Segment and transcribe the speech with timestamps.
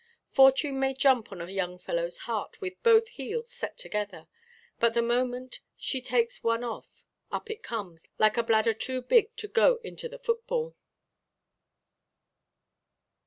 [0.31, 4.27] Fortune may jump on a young fellowʼs heart, with both heels set together;
[4.79, 9.35] but, the moment she takes one off, up it comes, like a bladder too big
[9.35, 10.75] to go into the football.